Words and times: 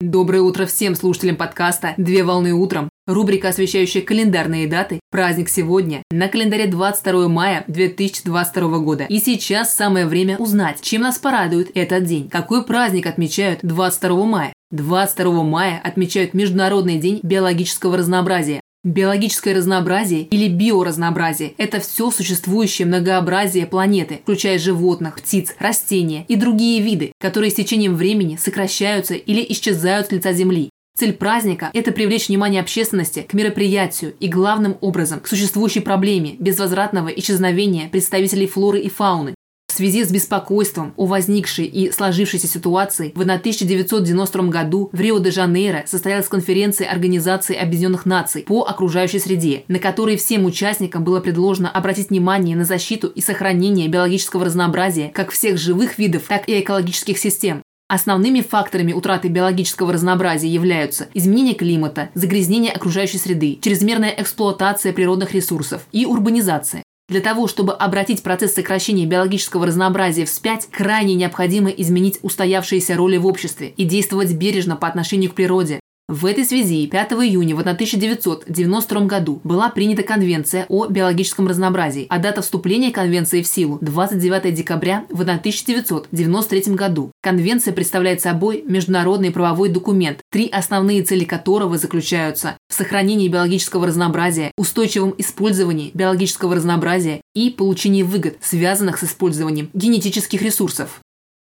Доброе 0.00 0.42
утро 0.42 0.64
всем 0.64 0.94
слушателям 0.94 1.34
подкаста 1.34 1.94
«Две 1.96 2.22
волны 2.22 2.52
утром». 2.52 2.88
Рубрика, 3.08 3.48
освещающая 3.48 4.00
календарные 4.00 4.68
даты. 4.68 5.00
Праздник 5.10 5.48
сегодня. 5.48 6.04
На 6.12 6.28
календаре 6.28 6.68
22 6.68 7.26
мая 7.26 7.64
2022 7.66 8.78
года. 8.78 9.06
И 9.08 9.18
сейчас 9.18 9.74
самое 9.74 10.06
время 10.06 10.36
узнать, 10.36 10.80
чем 10.82 11.02
нас 11.02 11.18
порадует 11.18 11.72
этот 11.74 12.04
день. 12.04 12.28
Какой 12.28 12.64
праздник 12.64 13.06
отмечают 13.06 13.58
22 13.64 14.24
мая? 14.24 14.52
22 14.70 15.42
мая 15.42 15.80
отмечают 15.82 16.32
Международный 16.32 16.98
день 16.98 17.18
биологического 17.24 17.96
разнообразия. 17.96 18.60
Биологическое 18.88 19.54
разнообразие 19.54 20.22
или 20.22 20.48
биоразнообразие– 20.48 21.52
это 21.58 21.78
все 21.78 22.10
существующее 22.10 22.88
многообразие 22.88 23.66
планеты, 23.66 24.20
включая 24.22 24.58
животных, 24.58 25.16
птиц, 25.16 25.54
растения 25.58 26.24
и 26.26 26.36
другие 26.36 26.80
виды, 26.80 27.12
которые 27.20 27.50
с 27.50 27.54
течением 27.54 27.96
времени 27.96 28.36
сокращаются 28.36 29.12
или 29.12 29.44
исчезают 29.50 30.06
с 30.06 30.12
лица 30.12 30.32
Земли. 30.32 30.70
Цель 30.96 31.12
праздника– 31.12 31.70
это 31.74 31.92
привлечь 31.92 32.28
внимание 32.28 32.62
общественности 32.62 33.26
к 33.28 33.34
мероприятию 33.34 34.14
и, 34.20 34.26
главным 34.26 34.78
образом, 34.80 35.20
к 35.20 35.28
существующей 35.28 35.80
проблеме 35.80 36.36
безвозвратного 36.38 37.08
исчезновения 37.08 37.90
представителей 37.90 38.46
флоры 38.46 38.80
и 38.80 38.88
фауны, 38.88 39.34
связи 39.78 40.04
с 40.04 40.10
беспокойством 40.10 40.92
о 40.96 41.06
возникшей 41.06 41.66
и 41.66 41.90
сложившейся 41.92 42.48
ситуации 42.48 43.12
в 43.14 43.20
1992 43.20 44.42
году 44.48 44.90
в 44.92 45.00
Рио-де-Жанейро 45.00 45.84
состоялась 45.86 46.28
конференция 46.28 46.90
Организации 46.90 47.56
Объединенных 47.56 48.04
Наций 48.04 48.42
по 48.42 48.64
окружающей 48.64 49.20
среде, 49.20 49.62
на 49.68 49.78
которой 49.78 50.16
всем 50.16 50.44
участникам 50.44 51.04
было 51.04 51.20
предложено 51.20 51.70
обратить 51.70 52.10
внимание 52.10 52.56
на 52.56 52.64
защиту 52.64 53.06
и 53.06 53.20
сохранение 53.20 53.88
биологического 53.88 54.44
разнообразия 54.44 55.10
как 55.14 55.30
всех 55.30 55.58
живых 55.58 55.98
видов, 55.98 56.24
так 56.28 56.48
и 56.48 56.60
экологических 56.60 57.16
систем, 57.16 57.62
Основными 57.90 58.42
факторами 58.42 58.92
утраты 58.92 59.28
биологического 59.28 59.94
разнообразия 59.94 60.48
являются 60.48 61.08
изменение 61.14 61.54
климата, 61.54 62.10
загрязнение 62.12 62.70
окружающей 62.70 63.16
среды, 63.16 63.58
чрезмерная 63.62 64.14
эксплуатация 64.18 64.92
природных 64.92 65.32
ресурсов 65.32 65.86
и 65.90 66.04
урбанизация. 66.04 66.82
Для 67.08 67.22
того, 67.22 67.46
чтобы 67.46 67.72
обратить 67.72 68.22
процесс 68.22 68.52
сокращения 68.52 69.06
биологического 69.06 69.66
разнообразия 69.66 70.26
вспять, 70.26 70.68
крайне 70.70 71.14
необходимо 71.14 71.70
изменить 71.70 72.18
устоявшиеся 72.20 72.96
роли 72.96 73.16
в 73.16 73.26
обществе 73.26 73.72
и 73.76 73.84
действовать 73.84 74.34
бережно 74.34 74.76
по 74.76 74.86
отношению 74.86 75.30
к 75.30 75.34
природе, 75.34 75.80
в 76.08 76.24
этой 76.24 76.46
связи 76.46 76.86
5 76.86 77.12
июня 77.12 77.54
в 77.54 77.60
1992 77.60 79.00
году 79.02 79.40
была 79.44 79.68
принята 79.68 80.02
Конвенция 80.02 80.64
о 80.70 80.86
биологическом 80.86 81.46
разнообразии, 81.46 82.06
а 82.08 82.18
дата 82.18 82.40
вступления 82.40 82.90
Конвенции 82.90 83.42
в 83.42 83.46
силу– 83.46 83.76
29 83.82 84.54
декабря 84.54 85.04
в 85.10 85.20
1993 85.20 86.74
году. 86.74 87.12
Конвенция 87.22 87.74
представляет 87.74 88.22
собой 88.22 88.64
международный 88.66 89.30
правовой 89.30 89.68
документ, 89.68 90.20
три 90.30 90.48
основные 90.48 91.02
цели 91.02 91.24
которого 91.24 91.76
заключаются 91.76 92.56
в 92.70 92.74
сохранении 92.74 93.28
биологического 93.28 93.86
разнообразия, 93.86 94.52
устойчивом 94.56 95.14
использовании 95.18 95.90
биологического 95.92 96.54
разнообразия 96.54 97.20
и 97.34 97.50
получении 97.50 98.02
выгод, 98.02 98.38
связанных 98.40 98.98
с 98.98 99.04
использованием 99.04 99.68
генетических 99.74 100.40
ресурсов. 100.40 101.00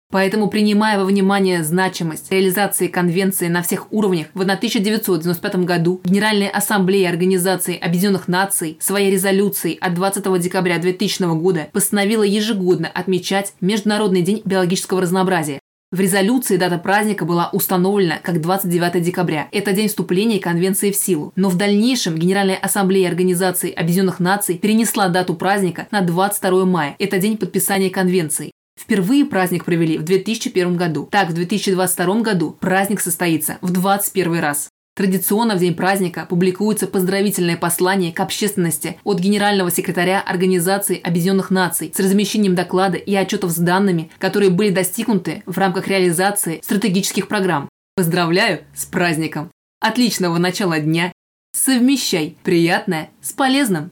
Поэтому, 0.09 0.49
принимая 0.49 0.97
во 0.97 1.05
внимание 1.05 1.63
значимость 1.63 2.31
реализации 2.31 2.87
конвенции 2.87 3.49
на 3.49 3.61
всех 3.61 3.91
уровнях, 3.91 4.27
в 4.33 4.41
1995 4.41 5.55
году 5.65 5.99
Генеральная 6.05 6.49
ассамблея 6.49 7.09
Организации 7.09 7.77
Объединенных 7.77 8.29
Наций 8.29 8.77
своей 8.79 9.11
резолюцией 9.11 9.77
от 9.79 9.95
20 9.95 10.39
декабря 10.39 10.77
2000 10.77 11.35
года 11.37 11.67
постановила 11.73 12.23
ежегодно 12.23 12.87
отмечать 12.87 13.53
Международный 13.59 14.21
день 14.21 14.41
биологического 14.45 15.01
разнообразия. 15.01 15.59
В 15.89 16.01
резолюции 16.01 16.57
дата 16.57 16.77
праздника 16.77 17.23
была 17.23 17.49
установлена 17.53 18.19
как 18.21 18.41
29 18.41 19.01
декабря. 19.01 19.47
Это 19.53 19.71
день 19.71 19.87
вступления 19.87 20.39
конвенции 20.39 20.91
в 20.91 20.97
силу. 20.97 21.31
Но 21.37 21.47
в 21.49 21.55
дальнейшем 21.55 22.17
Генеральная 22.17 22.57
ассамблея 22.57 23.07
Организации 23.07 23.71
Объединенных 23.71 24.19
Наций 24.19 24.57
перенесла 24.57 25.07
дату 25.07 25.33
праздника 25.33 25.87
на 25.91 26.01
22 26.01 26.65
мая. 26.65 26.95
Это 26.99 27.19
день 27.19 27.37
подписания 27.37 27.89
конвенции. 27.89 28.51
Впервые 28.77 29.25
праздник 29.25 29.65
провели 29.65 29.97
в 29.97 30.03
2001 30.03 30.77
году. 30.77 31.07
Так, 31.11 31.29
в 31.29 31.33
2022 31.33 32.21
году 32.21 32.51
праздник 32.59 33.01
состоится 33.01 33.57
в 33.61 33.71
21 33.71 34.39
раз. 34.39 34.69
Традиционно 34.95 35.55
в 35.55 35.59
день 35.59 35.75
праздника 35.75 36.25
публикуется 36.27 36.87
поздравительное 36.87 37.55
послание 37.55 38.11
к 38.11 38.19
общественности 38.19 38.97
от 39.03 39.19
генерального 39.19 39.69
секретаря 39.69 40.21
Организации 40.21 40.99
Объединенных 40.99 41.51
Наций 41.51 41.91
с 41.93 41.99
размещением 41.99 42.55
доклада 42.55 42.97
и 42.97 43.13
отчетов 43.13 43.51
с 43.51 43.57
данными, 43.57 44.09
которые 44.17 44.49
были 44.49 44.71
достигнуты 44.71 45.43
в 45.45 45.55
рамках 45.57 45.87
реализации 45.87 46.61
стратегических 46.63 47.27
программ. 47.27 47.69
Поздравляю 47.95 48.61
с 48.75 48.85
праздником! 48.85 49.51
Отличного 49.79 50.39
начала 50.39 50.79
дня! 50.79 51.11
Совмещай 51.55 52.35
приятное 52.43 53.11
с 53.21 53.33
полезным! 53.33 53.91